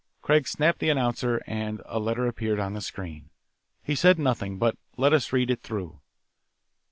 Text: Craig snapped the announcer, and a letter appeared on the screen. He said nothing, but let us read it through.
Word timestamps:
Craig 0.23 0.47
snapped 0.47 0.79
the 0.79 0.89
announcer, 0.89 1.41
and 1.45 1.83
a 1.85 1.99
letter 1.99 2.25
appeared 2.25 2.59
on 2.59 2.73
the 2.73 2.81
screen. 2.81 3.29
He 3.83 3.93
said 3.93 4.17
nothing, 4.17 4.57
but 4.57 4.75
let 4.97 5.13
us 5.13 5.31
read 5.31 5.51
it 5.51 5.61
through. 5.61 6.01